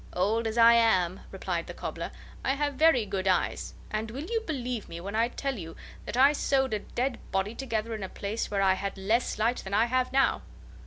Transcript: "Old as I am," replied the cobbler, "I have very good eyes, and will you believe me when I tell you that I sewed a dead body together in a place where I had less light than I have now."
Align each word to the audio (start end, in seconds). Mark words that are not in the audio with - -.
"Old 0.13 0.47
as 0.47 0.57
I 0.57 0.73
am," 0.73 1.19
replied 1.29 1.67
the 1.67 1.75
cobbler, 1.75 2.09
"I 2.43 2.55
have 2.55 2.73
very 2.73 3.05
good 3.05 3.27
eyes, 3.27 3.75
and 3.91 4.09
will 4.09 4.23
you 4.23 4.41
believe 4.47 4.89
me 4.89 4.99
when 4.99 5.15
I 5.15 5.27
tell 5.27 5.59
you 5.59 5.75
that 6.05 6.17
I 6.17 6.33
sewed 6.33 6.73
a 6.73 6.79
dead 6.79 7.19
body 7.31 7.53
together 7.53 7.93
in 7.93 8.01
a 8.01 8.09
place 8.09 8.49
where 8.49 8.63
I 8.63 8.73
had 8.73 8.97
less 8.97 9.37
light 9.37 9.57
than 9.57 9.75
I 9.75 9.85
have 9.85 10.11
now." 10.11 10.41